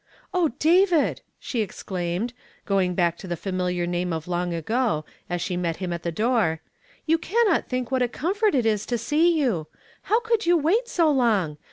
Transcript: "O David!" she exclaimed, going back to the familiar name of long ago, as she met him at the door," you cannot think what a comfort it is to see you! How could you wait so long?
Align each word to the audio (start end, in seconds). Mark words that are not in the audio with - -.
"O 0.33 0.47
David!" 0.57 1.21
she 1.37 1.61
exclaimed, 1.61 2.33
going 2.65 2.95
back 2.95 3.19
to 3.19 3.27
the 3.27 3.37
familiar 3.37 3.85
name 3.85 4.11
of 4.11 4.27
long 4.27 4.51
ago, 4.51 5.05
as 5.29 5.43
she 5.43 5.55
met 5.55 5.75
him 5.77 5.93
at 5.93 6.01
the 6.01 6.11
door," 6.11 6.59
you 7.05 7.19
cannot 7.19 7.67
think 7.69 7.91
what 7.91 8.01
a 8.01 8.07
comfort 8.07 8.55
it 8.55 8.65
is 8.65 8.87
to 8.87 8.97
see 8.97 9.39
you! 9.39 9.67
How 10.09 10.19
could 10.21 10.47
you 10.47 10.57
wait 10.57 10.87
so 10.87 11.07
long? 11.11 11.59